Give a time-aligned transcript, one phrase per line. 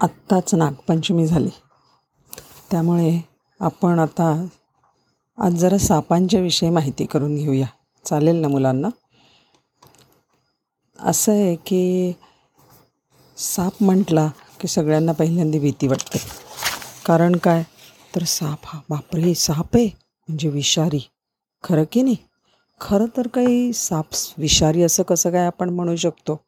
[0.00, 1.48] आत्ताच नागपंचमी झाली.
[2.70, 3.20] त्यामुळे
[3.60, 4.46] आपण आता
[5.38, 7.66] आज जरा सापांच्या विषयी माहिती करून घेऊया.
[8.04, 8.88] चालेल ना मुलांना?
[10.98, 12.12] असं आहे की
[13.36, 14.30] साप म्हटला
[14.60, 16.18] की सगळ्यांना पहिल्यांदा भीती वाटते.
[17.06, 17.62] कारण काय?
[18.14, 19.86] तर साप हा बापरे साप आहे.
[20.28, 21.00] म्हणजे विषारी.
[21.64, 22.16] खरं की नाही?
[22.80, 24.06] खरं तर काही साप
[24.38, 26.40] विषारी असं कसं काय आपण म्हणू शकतो?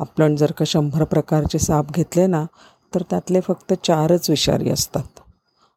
[0.00, 2.44] आपण जर का शंभर प्रकारचे साप घेतले ना
[2.94, 5.02] तर त्यातले फक्त चारच विषारी असतात.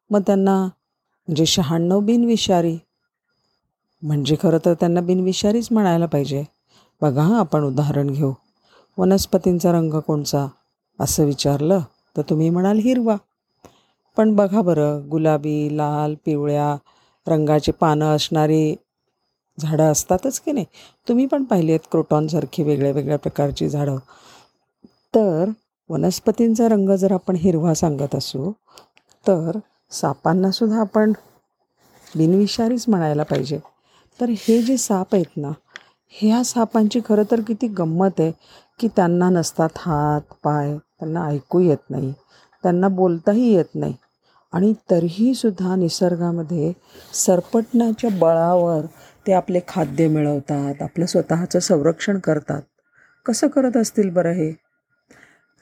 [0.09, 2.77] मग त्यांना म्हणजे शहाण्णव बिनविषारी
[4.03, 6.43] म्हणजे खरं तर त्यांना बिनविषारीच म्हणायला पाहिजे.
[7.01, 8.33] बघा हां आपण उदाहरण घेऊ.
[8.97, 10.47] वनस्पतींचा रंग कोणचा?
[10.99, 11.79] असं विचारलं
[12.17, 13.15] तर तुम्ही म्हणाल हिरवा.
[14.17, 16.75] पण बघा बरं गुलाबी लाल पिवळ्या
[17.27, 18.75] रंगाची पानं असणारी
[19.57, 20.65] झाडं असतातच की नाही?
[21.07, 23.97] तुम्ही पण पाहिली आहेत क्रोटॉनसारखी वेगळ्या वेगळ्या प्रकारची झाडं.
[25.15, 25.49] तर
[25.89, 28.51] वनस्पतींचा रंग जर आपण हिरवा सांगत असू
[29.25, 29.57] तर
[29.91, 31.11] सापांनासुद्धा आपण
[32.15, 33.59] बिनविषारीच म्हणायला पाहिजे.
[34.19, 35.51] तर हे जे साप आहेत ना
[36.13, 38.31] ह्या सापांची खरं तर किती गंमत आहे
[38.79, 42.11] की त्यांना नसतात हात पाय त्यांना ऐकू येत नाही
[42.63, 43.93] त्यांना बोलताही येत नाही.
[44.53, 46.73] आणि तरीहीसुद्धा निसर्गामध्ये
[47.13, 48.85] सरपटण्याच्या बळावर
[49.27, 52.61] ते आपले खाद्य मिळवतात आपलं स्वतःचं संरक्षण करतात.
[53.25, 54.53] कसं करत असतील बरं हे?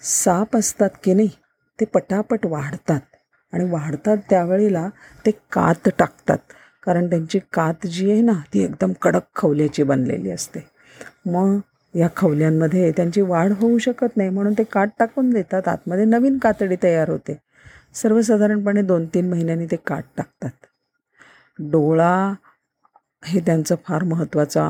[0.02, 1.30] साप असतात की नाही
[1.80, 3.00] ते पटापट वाढतात.
[3.54, 4.90] आणि वाढतात त्यावेळेला
[5.26, 6.38] ते कात टाकतात.
[6.84, 10.60] कारण त्यांची कात जी आहे ना ती एकदम कडक खवल्याची बनलेली असते.
[11.26, 11.60] मग
[11.96, 15.68] या खवल्यांमध्ये त्यांची वाढ होऊ शकत नाही म्हणून ते काट टाकून देतात.
[15.68, 17.38] आतमध्ये नवीन कातडी तयार होते.
[17.96, 20.52] सर्वसाधारणपणे दोन तीन महिन्यांनी ते काट टाकतात.
[21.60, 22.34] डोळा
[23.26, 24.70] हे त्यांचं फार महत्त्वाचा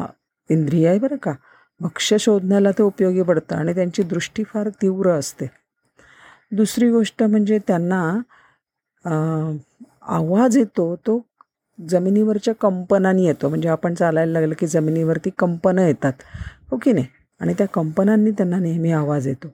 [0.50, 1.34] इंद्रिय आहे बरं का.
[1.82, 5.46] भक्ष्य शोधण्याला ते उपयोगी पडतं आणि त्यांची दृष्टी फार तीव्र असते.
[6.52, 8.02] दुसरी गोष्ट म्हणजे त्यांना
[10.08, 11.20] आवाज येतो तो
[11.80, 13.50] जमिनीवरच्या कंपनांनी येतो.
[13.50, 16.14] म्हणजे आपण चालायला लागलं की जमिनीवरती कंपनं येतात.
[16.72, 17.06] हो की नाही?
[17.42, 19.48] आणि त्या कंपनांनी त्यांना नेहमी आवाज येतो.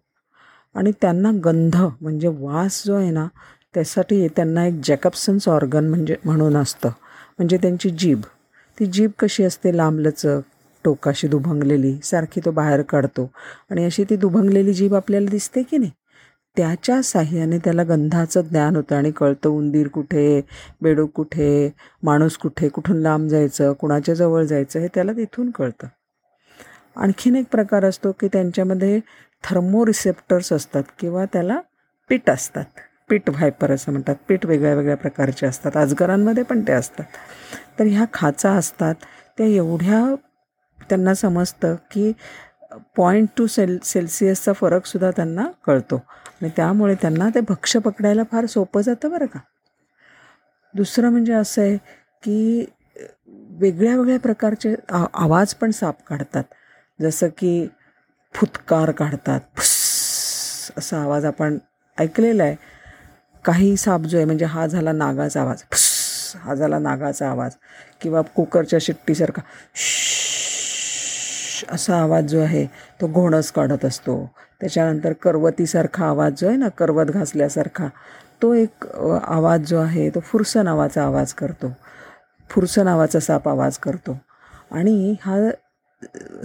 [0.75, 3.27] आणि त्यांना गंध म्हणजे वास जो आहे ना
[3.73, 6.89] त्यासाठी त्यांना एक जॅकअपसन्स ऑर्गन म्हणजे म्हणून असतं.
[7.37, 8.21] म्हणजे त्यांची जीभ.
[8.79, 9.77] ती जीभ कशी असते?
[9.77, 10.39] लांबलचक
[10.83, 13.31] टोकाशी दुभंगलेली सारखी तो बाहेर काढतो.
[13.69, 15.91] आणि अशी ती दुभंगलेली जीभ आपल्याला दिसते की नाही?
[16.57, 20.41] त्याच्या साह्याने त्याला गंधाचं ज्ञान होतं आणि कळतं उंदीर कुठे
[20.81, 25.87] बेडूक कुठे माणूस कुठे कुठून लांब जायचं कुणाच्या जवळ जायचं हे त्याला तिथून कळतं.
[26.95, 28.99] आणखीन एक प्रकार असतो की त्यांच्यामध्ये
[29.43, 31.59] थर्मोरिसेप्टर्स असतात किंवा त्याला
[32.09, 32.65] पीठ असतात.
[33.11, 34.15] पीठ व्हायपर असं म्हणतात.
[34.27, 35.77] पीठ वेगळ्या वेगळ्या प्रकारचे असतात.
[35.77, 37.05] अजगरांमध्ये पण ते असतात.
[37.79, 38.95] तर ह्या खाचा असतात.
[39.37, 40.03] त्या एवढ्या
[40.89, 42.11] त्यांना समजतं की
[42.97, 45.95] पॉईंट टू सेल सेल्सिअसचा फरकसुद्धा त्यांना कळतो.
[46.41, 49.39] आणि त्यामुळे त्यांना ते भक्ष पकडायला फार सोपं जातं बरं का.
[50.73, 51.77] दुसरं म्हणजे असं आहे
[52.23, 52.65] की
[53.59, 56.43] वेगळ्या वेगळ्या प्रकारचे आ आवाज पण साप काढतात.
[57.01, 57.67] जसं की
[58.35, 59.39] फुतकार काढतात.
[59.57, 61.57] फुस असा आवाज आपण
[61.99, 62.55] ऐकलेला आहे.
[63.45, 65.63] काही साप जो आहे म्हणजे हा झाला नागाचा आवाज.
[66.43, 67.51] हा झाला नागाचा आवाज.
[68.01, 69.41] किंवा कुकरच्या शिट्टीसारखा
[71.73, 72.65] असा आवाज जो आहे
[73.01, 74.25] तो घोणस काढत असतो.
[74.61, 77.87] त्याच्यानंतर करवतीसारखा आवाज जो आहे ना करवत घासल्यासारखा
[78.41, 78.85] तो एक
[79.23, 81.71] आवाज जो आहे तो फुरस नावाचा आवाज करतो.
[82.49, 84.17] फुरस नावाचा साप आवाज करतो.
[84.71, 85.37] आणि हा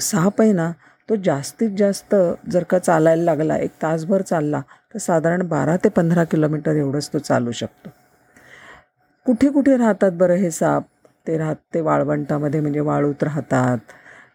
[0.00, 0.70] साप आहे ना
[1.08, 2.14] तो जास्तीत जास्त
[2.48, 4.60] जर का चालायला लागला एक तासभर चालला
[4.94, 7.90] तर साधारण बारा ते पंधरा किलोमीटर एवढंच तो चालू शकतो.
[9.26, 10.82] कुठे कुठे राहतात बरं हे साप?
[11.26, 13.78] ते राहत ते वाळवंटामध्ये म्हणजे वाळूत राहतात.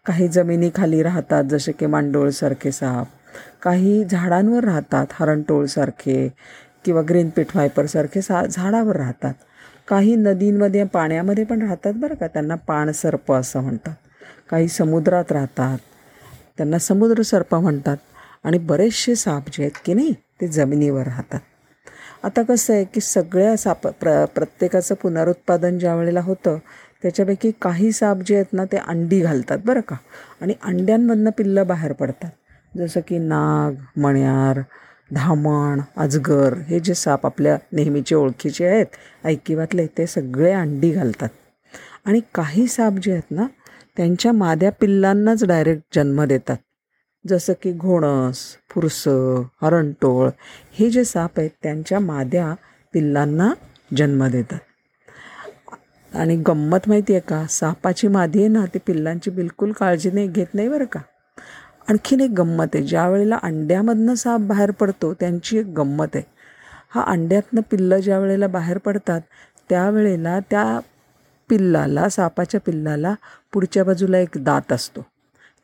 [0.06, 3.06] काही जमिनीखाली राहतात जसे की मांडोळसारखे साप.
[3.62, 6.28] काही झाडांवर राहतात हरणटोळसारखे
[6.84, 9.34] किंवा ग्रीन पीठ व्हायपरसारखे सा झाडावर राहतात.
[9.88, 13.94] काही नदींमध्ये पाण्यामध्ये पण राहतात बरं का त्यांना पाणसर्प असं म्हणतात.
[14.50, 15.78] काही समुद्रात राहतात
[16.58, 17.96] त्यांना समुद्र सर्प म्हणतात.
[18.44, 21.40] आणि बरेचसे साप जे आहेत की नाही ते जमिनीवर राहतात.
[22.22, 26.58] आता कसं आहे की सगळ्या साप प्र प्रत्येकाचं पुनरुत्पादन ज्या वेळेला होतं
[27.02, 29.96] त्याच्यापैकी काही साप जे आहेत ना ते अंडी घालतात बरं का.
[30.40, 32.30] आणि अंड्यांमधनं पिल्लं बाहेर पडतात.
[32.78, 34.60] जसं की नाग मण्यार
[35.12, 38.86] धामण अजगर हे जे साप आपल्या नेहमीचे ओळखीचे आहेत
[39.24, 41.28] ऐकिवातले ते सगळे अंडी घालतात.
[42.04, 43.46] आणि काही साप जे आहेत ना
[43.96, 46.56] त्यांच्या माद्या पिल्लांनाच डायरेक्ट जन्म देतात.
[47.28, 48.38] जसं की घोणस
[48.70, 50.30] फुरसं हरणटोळ
[50.72, 52.54] हे जे साप आहेत त्यांच्या माद्या
[52.92, 53.52] पिल्लांना
[53.96, 54.58] जन्म देतात.
[56.14, 57.46] आणि गंमत माहिती आहे का?
[57.46, 61.00] सापाची मादी आहे ना ती पिल्लांची बिलकुल काळजी नाही घेत नाही बरं का?
[61.88, 66.24] आणखीन एक गंमत आहे ज्या वेळेला अंड्यामधनं साप बाहेर पडतो त्यांची एक गंमत आहे.
[66.94, 69.20] हा अंड्यातनं पिल्लं ज्या वेळेला बाहेर पडतात
[69.68, 70.80] त्यावेळेला त्या
[71.52, 73.14] पिल्लाला सापाच्या पिल्लाला
[73.52, 75.06] पुढच्या बाजूला एक दात असतो.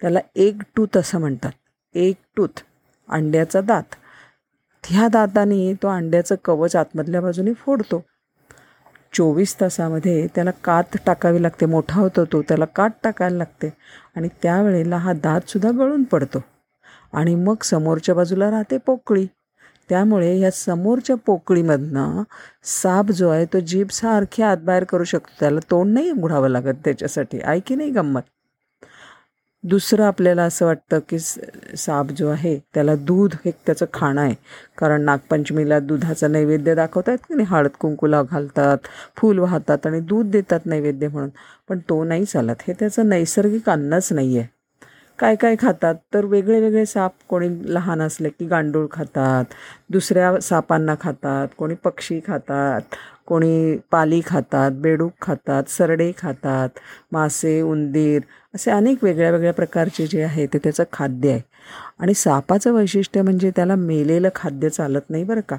[0.00, 1.50] त्याला एक टूथ असं म्हणतात.
[1.94, 2.60] एक टूथ
[3.08, 3.82] अंड्याचा दात.
[4.86, 8.04] ह्या दाताने तो अंड्याचं कवच आतमधल्या बाजूने फोडतो.
[9.12, 11.66] चोवीस तासामध्ये त्याला कात टाकावी लागते.
[11.66, 13.72] मोठा होतो तो त्याला कात टाकायला लागते.
[14.16, 16.44] आणि त्यावेळेला हा दातसुद्धा गळून पडतो.
[17.12, 19.26] आणि मग समोरच्या बाजूला राहते पोकळी.
[19.88, 22.22] त्यामुळे ह्या समोरच्या पोकळीमधनं
[22.64, 25.34] साप जो आहे तो जीभ सारखी आतबाहेर करू शकतो.
[25.40, 27.38] त्याला तोंड नाही उघडावं लागत त्याच्यासाठी.
[27.44, 28.22] आहे की नाही गंमत?
[29.64, 31.38] दुसरं आपल्याला असं वाटतं की स
[31.76, 34.34] साप जो आहे त्याला दूध हे त्याचं खाणं आहे.
[34.78, 37.46] कारण नागपंचमीला दुधाचा नैवेद्य दाखवतात की नाही?
[37.50, 38.78] हळद कुंकुला घालतात
[39.16, 41.30] फूल वाहतात आणि दूध देतात नैवेद्य म्हणून.
[41.68, 42.62] पण तो नाही चालत.
[42.68, 44.57] हे त्याचं नैसर्गिक अन्नच नाही आहे
[45.18, 45.94] काय काय खातात?
[46.14, 49.44] तर वेगळे वेगळे साप कोणी लहान असले की गांडूळ खातात
[49.90, 52.94] दुसऱ्या सापांना खातात कोणी पक्षी खातात
[53.26, 56.78] कोणी पाली खातात बेडूक खातात सरडे खातात
[57.12, 58.20] मासे उंदीर
[58.54, 61.40] असे अनेक वेगळ्या वेगळ्या प्रकारचे जे आहे ते त्याचं खाद्य आहे.
[61.98, 65.56] आणि सापाचं वैशिष्ट्य म्हणजे त्याला मेलेलं खाद्य चालत नाही बरं का.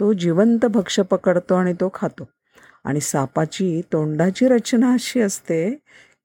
[0.00, 2.28] तो जिवंत भक्ष पकडतो आणि तो खातो.
[2.84, 5.62] आणि सापाची तोंडाची रचना अशी असते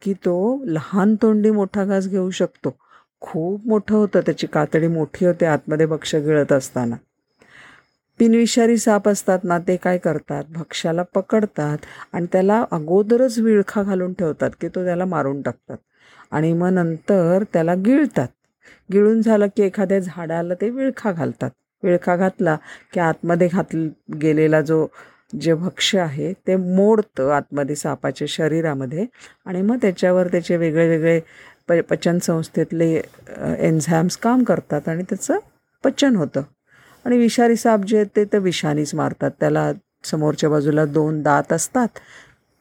[0.01, 2.75] की तो लहान तोंडी मोठा घास घेऊ शकतो.
[3.21, 6.95] खूप मोठं होतं त्याची कातडी मोठी होते आतमध्ये भक्ष गिळत असताना.
[8.19, 10.43] पिनविषारी साप असतात ना ते काय करतात?
[10.49, 11.77] भक्ष्याला पकडतात
[12.13, 15.77] आणि त्याला अगोदरच विळखा घालून ठेवतात की तो त्याला मारून टाकतात.
[16.31, 18.27] आणि मग नंतर त्याला गिळतात.
[18.93, 21.49] गिळून झालं की एखाद्या झाडाला ते विळखा घालतात.
[21.83, 22.57] विळखा घातला
[22.93, 23.75] की आतमध्ये घात
[24.21, 24.87] गेलेला जो
[25.33, 29.05] जे भक्ष्य आहे ते मोडतं आतमध्ये सापाच्या शरीरामध्ये
[29.45, 31.19] आणि मग त्याच्यावर त्याचे वेगळे वेगळे
[31.67, 32.93] प पचनसंस्थेतले
[33.59, 35.37] एन्झॅम्स काम करतात आणि त्याचं
[35.83, 36.41] पचन होतं.
[37.05, 39.31] आणि विषारी साप जे आहेत ते तर विषाणीच मारतात.
[39.39, 39.71] त्याला
[40.03, 41.87] समोरच्या बाजूला दोन दात असतात.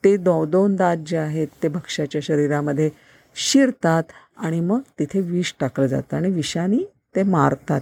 [0.05, 2.91] ते दो दोन दात जे आहेत ते भक्ष्याच्या शरीरामध्ये
[3.37, 6.85] शिरतात आणि मग तिथे विष टाकलं जातं आणि विषानी
[7.17, 7.81] ते मारतात.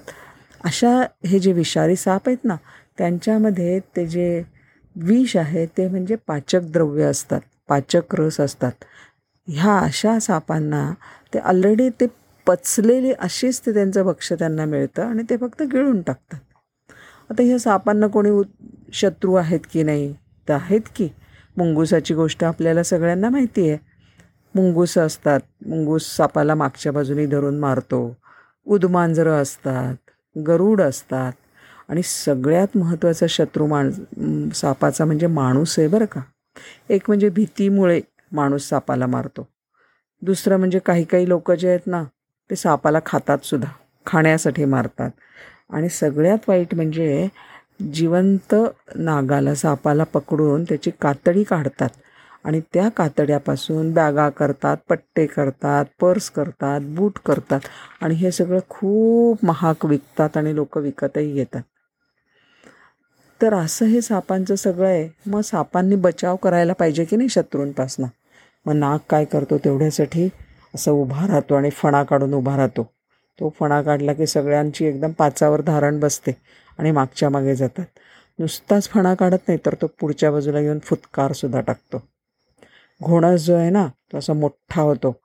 [0.65, 0.91] अशा
[1.27, 2.57] हे जे विषारी साप आहेत ना
[2.99, 4.43] त्यांच्यामध्ये ते जे
[4.99, 8.73] विष आहे ते म्हणजे पाचक द्रव्य असतात पाचक रस असतात.
[9.49, 10.91] ह्या अशा सापांना
[11.35, 12.07] ते ऑलरेडी ते
[12.47, 16.39] पचलेले अशीच ते त्यांचं भक्ष्य त्यांना मिळतं आणि ते फक्त गिळून टाकतात.
[17.31, 18.31] आता ह्या सापांना कोणी
[18.93, 20.13] शत्रू आहेत की नाही?
[20.49, 21.09] तर आहेत की.
[21.57, 23.79] मुंगुसाची गोष्ट आपल्याला सगळ्यांना माहिती आहे.
[24.55, 28.01] मुंगूस असतात मुंगूस सापाला मागच्या बाजूने धरून मारतो.
[28.67, 31.33] उदमांजरं असतात गरुड असतात.
[31.89, 33.91] आणि सगळ्यात महत्त्वाचा शत्रू माण
[34.55, 36.21] सापाचा म्हणजे माणूस आहे बरं का.
[36.91, 38.01] एक म्हणजे भीतीमुळे
[38.33, 39.47] माणूस सापाला मारतो.
[40.23, 42.03] दुसरं म्हणजे काही काही लोक जे आहेत ना
[42.51, 43.69] ते सापाला खातात सुद्धा
[44.07, 45.11] खाण्यासाठी मारतात.
[45.71, 47.29] आणि सगळ्यात वाईट म्हणजे
[47.95, 48.55] जिवंत
[48.97, 51.89] नागाला सापाला पकडून त्याची कातडी काढतात.
[52.45, 57.61] आणि त्या कातड्यापासून बॅगा करतात पट्टे करतात पर्स करतात बूट करतात.
[58.01, 61.63] आणि हे सगळं खूप महाग विकतात आणि लोक विकतही घेतात.
[63.43, 65.09] तर असं हे सापांचं सगळं आहे.
[65.27, 68.07] मग सापांनी बचाव करायला पाहिजे की नाही शत्रूंपासनं?
[68.67, 70.29] मग नाग काय करतो तेवढ्यासाठी?
[70.75, 72.91] असं उभा राहतो आणि फणा काढून उभा राहतो.
[73.41, 76.33] तो फणा काढला की सगळ्यांची एकदम पाचावर धारण बसते
[76.79, 77.85] आणि मागच्या मागे जातात.
[78.39, 82.03] नुसताच फणा काढत नाही तर तो पुढच्या बाजूला येऊन फुतकारसुद्धा टाकतो.
[83.05, 85.17] घोणस जो आहे ना तो असा मोठा होतो.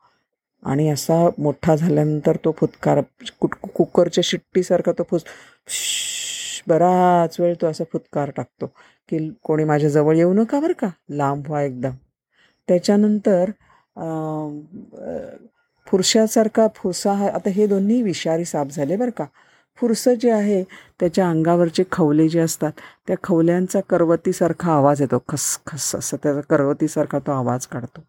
[0.64, 3.02] आणि असा मोठा झाल्यानंतर तो फुतकार
[3.40, 5.24] कुट कुकरच्या शिट्टीसारखा तो फुस
[6.68, 8.66] बराच वेळ तो असा फुतकार टाकतो
[9.10, 10.90] की कोणी माझ्या जवळ येऊ नका बरं का.
[11.12, 11.92] लांब व्हा एकदम.
[12.68, 13.52] त्याच्यानंतर
[15.88, 19.26] फुरशासारखा फुसा हा आता हे दोन्ही विषारी साप झाले बरं का.
[19.78, 20.64] फुरसं जे आहे
[21.00, 22.72] त्याच्या अंगावरचे खवले जे असतात
[23.08, 25.20] त्या खवल्यांचा करवतीसारखा आवाज येतो.
[25.30, 28.02] खस खस असं त्याचा करवतीसारखा तो आवाज काढतो.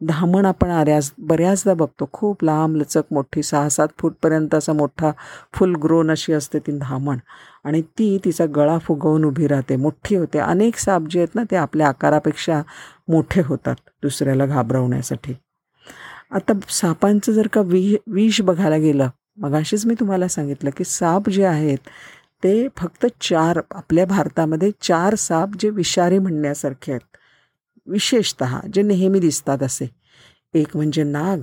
[0.00, 2.08] धामण आपण आऱ्यास बऱ्याचदा बघतो.
[2.12, 5.10] खूप लांब लचक मोठी सहा सात फूटपर्यंत असा मोठा
[5.54, 7.18] फुल ग्रोन अशी असते ती धामण.
[7.64, 9.76] आणि ती तिचा गळा फुगवून उभी राहते.
[9.76, 10.38] मोठी होते.
[10.38, 12.62] अनेक साप जे आहेत ना ते आपल्या आकारापेक्षा
[13.08, 15.34] मोठे होतात दुसऱ्याला घाबरवण्यासाठी.
[16.30, 21.44] आता सापांचं जर का वि विष बघायला गेलं मगाशीच मी तुम्हाला सांगितलं की साप जे
[21.44, 21.78] आहेत
[22.44, 27.15] ते फक्त चार आपल्या भारतामध्ये चार साप जे विषारी म्हणण्यासारखे आहेत.
[27.86, 29.90] विशेषत जे नेहमी दिसतात असे.
[30.54, 31.38] एक म्हणजे नाग.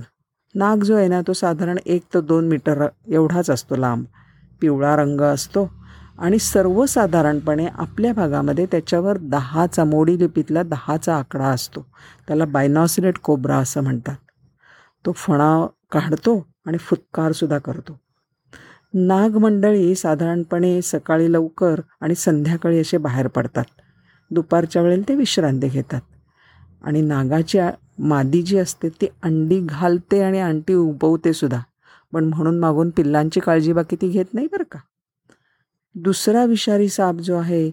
[0.54, 4.04] नाग जो आहे ना तो साधारण एक ते दोन मीटर एवढाच असतो लांब.
[4.60, 5.70] पिवळा रंग असतो
[6.18, 11.86] आणि सर्वसाधारणपणे आपल्या भागामध्ये त्याच्यावर दहाचा मोडी लिपीतला दहाचा आकडा असतो.
[12.28, 14.16] त्याला बायनॉसिनेट कोब्रा असं म्हणतात.
[15.06, 18.00] तो फणा काढतो आणि फुत्कारसुद्धा करतो.
[18.94, 23.64] नागमंडळी साधारणपणे सकाळी लवकर आणि संध्याकाळी असे बाहेर पडतात.
[24.30, 26.00] दुपारच्या वेळेला ते विश्रांती घेतात.
[26.84, 27.58] आणि नागाची
[27.98, 31.60] मादी जी असते ती अंडी घालते आणि अंडी उबवते सुद्धा.
[32.12, 34.78] पण म्हणून मागून पिल्लांची काळजी बाकी ती घेत नाही बरं का?
[35.94, 37.70] दुसरा विषारी साप जो आहे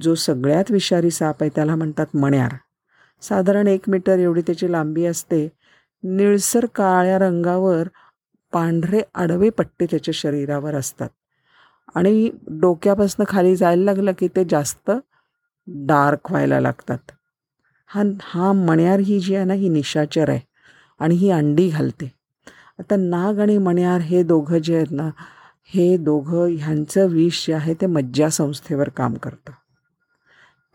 [0.00, 2.52] जो सगळ्यात विषारी साप आहे त्याला म्हणतात मण्यार.
[3.22, 5.48] साधारण एक मीटर एवढी त्याची लांबी असते.
[6.02, 7.88] निळसर काळ्या रंगावर
[8.52, 11.08] पांढरे आडवे पट्टे त्याच्या शरीरावर असतात.
[11.94, 14.90] आणि डोक्यापासून खाली जायला लागलं की ते जास्त
[15.66, 16.98] डार्क व्हायला लागतात.
[17.90, 20.40] हा हा मण्यार ही जी आहे ना ही निशाचर आहे
[21.00, 22.10] आणि ही अंडी घालते.
[22.78, 25.10] आता नाग आणि मण्यार हे दोघं जे आहेत ना
[25.74, 29.52] हे दोघं ह्यांचं विष जे आहे ते मज्जासंस्थेवर काम करतं.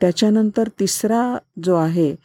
[0.02, 2.16] त्याच्यानंतर तिसरा जो आहे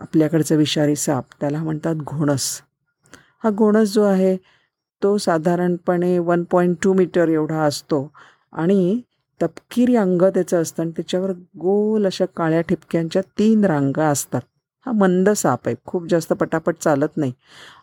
[0.00, 2.60] आपल्याकडचा विषारी साप त्याला म्हणतात घोणस.
[3.44, 4.36] हा घोणस जो आहे
[5.02, 8.08] तो साधारणपणे वन पॉईंट टू मीटर एवढा असतो
[8.52, 9.00] आणि
[9.42, 11.30] तपकिरी अंग त्याचं असतं आणि त्याच्यावर
[11.60, 14.40] गोल अशा काळ्या ठिपक्यांच्या तीन रांगा असतात.
[14.86, 15.76] हा मंद साप आहे.
[15.86, 17.32] खूप जास्त पटापट चालत नाही.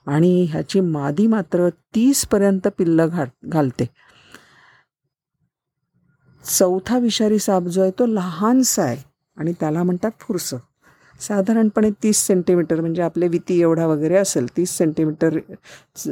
[0.07, 3.85] आणि ह्याची मादी मात्र तीसपर्यंत पिल्लं घाल घालते.
[6.43, 8.97] चौथा विषारी साप जो आहे तो लहानसा आहे
[9.37, 10.57] आणि त्याला म्हणतात फुरसं.
[11.19, 15.39] साधारणपणे तीस सेंटीमीटर म्हणजे आपले विती एवढा वगैरे असेल तीस सेंटीमीटर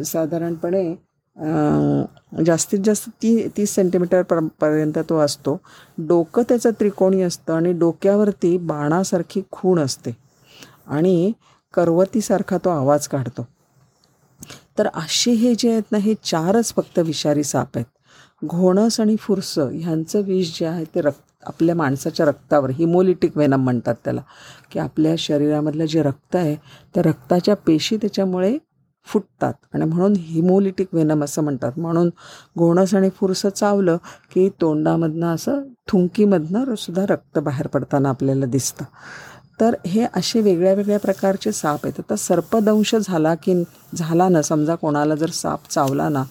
[0.04, 0.96] साधारणपणे
[1.38, 5.58] जास्तीत जास्त ती तीस सेंटीमीटर पर पर्यंत तो असतो.
[5.98, 10.16] डोकं त्याचं त्रिकोणी असतं आणि डोक्यावरती बाणासारखी खूण असते.
[10.88, 11.32] आणि
[11.74, 13.46] करवतीसारखा तो आवाज काढतो.
[14.78, 17.86] तर असे हे जे आहेत ना हे चारच फक्त विषारी साप आहेत.
[18.42, 23.96] घोणस आणि फुरसं ह्यांचं विष जे आहे ते रक्त आपल्या माणसाच्या रक्तावर हिमोलिटिक वेनम म्हणतात
[24.06, 24.22] त्याला.
[24.72, 26.56] की आपल्या शरीरामधलं जे रक्त आहे
[26.96, 28.58] त्या रक्ताच्या पेशी त्याच्यामुळे
[29.08, 29.54] फुटतात.
[29.74, 31.72] आणि म्हणून हिमोलिटिक वेनम असं म्हणतात.
[31.78, 32.10] म्हणून
[32.58, 33.98] घोणस आणि फुरसं चावलं
[34.34, 38.84] की तोंडामधनं असं थुंकीमधनं सुद्धा रक्त बाहेर पडताना आपल्याला दिसतं.
[39.62, 42.00] तर हे असे वेगळ्या वेगळ्या प्रकारचे साप आहेत.
[42.00, 43.64] आता सर्पदंश झाला की
[43.96, 46.24] झाला ना समजा कोणाला जर साप चावला ना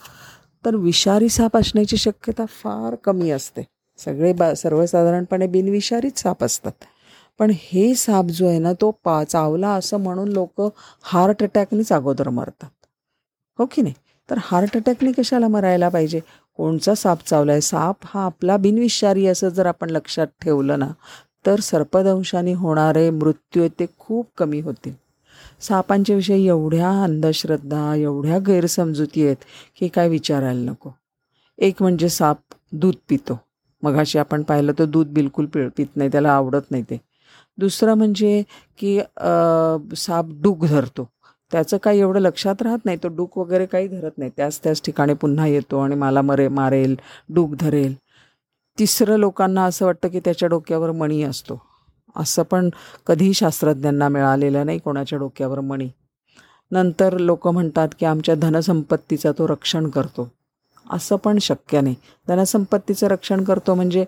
[0.65, 3.63] तर विषारी साप असण्याची शक्यता फार कमी असते.
[3.99, 6.73] सगळे बा सर्वसाधारणपणे बिनविषारीच साप असतात.
[7.39, 10.61] पण हे साप जो आहे ना तो पा चावला असं म्हणून लोक
[11.03, 12.71] हार्ट अटॅकनीच अगोदर मरतात.
[13.59, 13.95] हो की नाही?
[14.31, 16.21] तर हार्ट अटॅकने कशाला मरायला पाहिजे?
[16.57, 20.89] कोणचा साप चावला आहे साप हा आपला बिनविषारी असं जर आपण लक्षात ठेवलं ना
[21.47, 24.93] तर सर्पदंशाने होणारे मृत्यू आहेत ते खूप कमी होतील.
[25.61, 29.37] सापांच्या विषयी एवढ्या अंधश्रद्धा एवढ्या गैरसमजुती आहेत
[29.77, 30.91] की काय विचारायला नको.
[31.59, 32.39] एक म्हणजे साप
[32.73, 33.39] दूध पितो.
[33.83, 37.01] मगाशी आपण पाहिलं तर दूध बिलकुल पिळ पित नाही त्याला आवडत नाही ते.
[37.59, 38.43] दुसरं म्हणजे
[38.79, 38.99] की
[39.97, 41.09] साप डूक धरतो.
[41.53, 42.99] त्याचं काही एवढं लक्षात राहत नाही.
[43.03, 44.31] तो डूक वगैरे काही धरत नाही.
[44.37, 46.97] त्याच त्याच ठिकाणी पुन्हा येतो आणि मला मरे मारेल
[47.35, 47.95] डूक धरेल.
[48.79, 51.61] तिसरं लोकांना असं वाटतं की त्याच्या डोक्यावर मणी असतो.
[52.17, 52.69] असं पण
[53.07, 55.89] कधीही शास्त्रज्ञांना मिळालेलं नाही कोणाच्या डोक्यावर मणी.
[56.71, 60.29] नंतर लोक म्हणतात की आमच्या धनसंपत्तीचा तो रक्षण करतो.
[60.91, 61.95] असं पण शक्य नाही.
[62.29, 64.05] धनसंपत्तीचं रक्षण करतो म्हणजे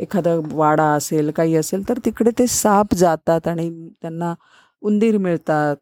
[0.00, 3.70] एखादा वाडा असेल काही असेल तर तिकडे ते साप जातात आणि
[4.02, 4.34] त्यांना
[4.82, 5.76] उंदीर मिळतात.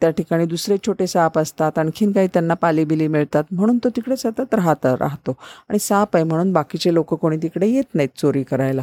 [0.00, 3.44] त्या ठिकाणी दुसरे छोटे साप असतात आणखीन काही त्यांना पालीबिली मिळतात.
[3.52, 5.34] म्हणून तो तिकडे सतत राहता राहतो.
[5.68, 8.82] आणि साप आहे म्हणून बाकीचे लोक कोणी तिकडे येत नाहीत चोरी करायला.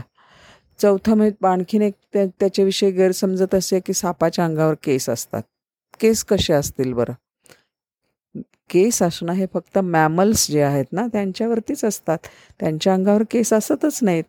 [0.79, 5.41] चौथं म्हणजे आणखीन एक त्या त्याच्याविषयी गैरसमजत असे की सापाच्या अंगावर केस असतात.
[5.99, 7.13] केस कसे असतील बरं?
[8.69, 12.17] केस असणं हे फक्त मॅमल्स जे आहेत ना त्यांच्यावरतीच असतात.
[12.59, 14.23] त्यांच्या अंगावर केस असतच नाहीत.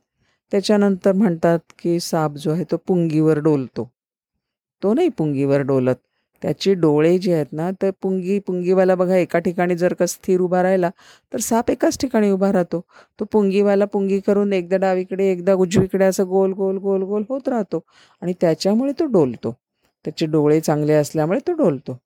[0.53, 3.89] त्याच्यानंतर म्हणतात की साप जो आहे तो पुंगीवर डोलतो.
[4.83, 5.95] तो नाही पुंगीवर डोलत.
[6.43, 10.63] त्याचे डोळे जे आहेत ना तर पुंगी पुंगीवाला बघा एका ठिकाणी जर का स्थिर उभा
[10.63, 10.91] राहिला
[11.33, 12.81] तर साप एकाच ठिकाणी उभा राहतो.
[13.19, 17.81] तो पुंगीवाला पुंगी करून एकदा डावीकडे एकदा उजवीकडे असं गोल गोल गोल गोल होत राहतो
[18.23, 19.55] आणि त्याच्यामुळे तो डोलतो.
[20.05, 21.99] त्याचे डोळे चांगले असल्यामुळे तो डोलतो.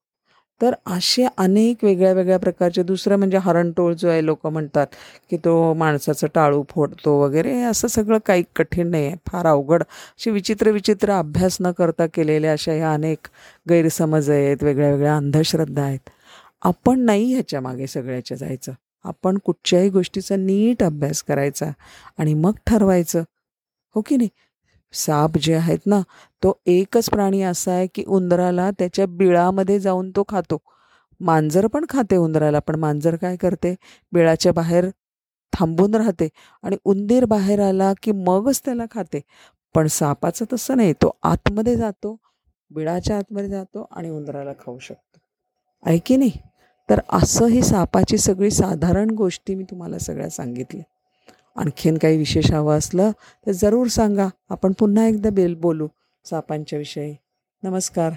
[0.61, 4.87] तर असे अनेक वेगळ्या वेगळ्या प्रकारचे दुसरं म्हणजे हरणटोळ जो आहे लोक म्हणतात
[5.31, 9.17] की तो माणसाचं टाळू फोडतो वगैरे असं सगळं काही कठीण नाही आहे.
[9.27, 9.83] फार अवघड.
[9.83, 13.29] असे विचित्र विचित्र अभ्यास न करता केलेल्या अशा ह्या अनेक
[13.69, 16.11] गैरसमज आहेत वेगळ्या वेगळ्या अंधश्रद्धा आहेत.
[16.63, 18.73] आपण नाही ह्याच्या मागे सगळ्याच्या जायचं.
[19.05, 21.67] आपण कुठच्याही गोष्टीचा नीट अभ्यास करायचा
[22.19, 23.23] आणि मग ठरवायचं.
[23.95, 24.29] हो की नाही?
[24.95, 26.01] साप जे आहेत ना
[26.43, 30.59] तो एकच प्राणी असा आहे की उंदराला त्याच्या बिळामध्ये जाऊन तो खातो.
[31.21, 33.75] मांजर पण खाते उंदराला पण मांजर काय करते?
[34.13, 34.89] बिळाच्या बाहेर
[35.53, 36.29] थांबून राहते
[36.63, 39.21] आणि उंदीर बाहेर आला की मगच त्याला खाते.
[39.75, 42.17] पण सापाचं तसं नाही तो आतमध्ये जातो
[42.71, 45.19] बिळाच्या आतमध्ये जातो आणि उंदराला खाऊ शकतो.
[45.83, 46.31] आहे की नाही?
[46.91, 50.83] तर असं ही सापाची सगळी साधारण गोष्टी मी तुम्हाला सगळ्या सांगितल्या.
[51.55, 53.11] आणखीन काही विशेष हवं असलं
[53.47, 54.29] तर जरूर सांगा.
[54.51, 55.89] आपण पुन्हा एकदा बेल बोलू
[56.25, 57.17] सापांच्या विषयी.
[57.63, 58.13] नमस्कार.